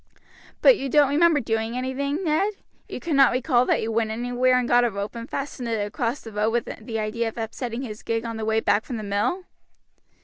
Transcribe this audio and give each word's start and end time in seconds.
"But 0.63 0.77
you 0.79 0.89
don't 0.89 1.09
remember 1.11 1.39
doing 1.39 1.77
anything, 1.77 2.23
Ned? 2.23 2.53
You 2.89 2.99
cannot 2.99 3.31
recall 3.33 3.67
that 3.67 3.83
you 3.83 3.91
went 3.91 4.09
anywhere 4.09 4.57
and 4.57 4.67
got 4.67 4.83
a 4.83 4.89
rope 4.89 5.13
and 5.15 5.29
fastened 5.29 5.67
it 5.69 5.85
across 5.85 6.21
the 6.21 6.31
road 6.31 6.49
with 6.49 6.65
the 6.87 6.97
idea 6.97 7.27
of 7.27 7.37
upsetting 7.37 7.83
his 7.83 8.01
gig 8.01 8.25
on 8.25 8.37
the 8.37 8.43
way 8.45 8.61
back 8.61 8.83
from 8.83 8.97
the 8.97 9.03
mill?" 9.03 9.43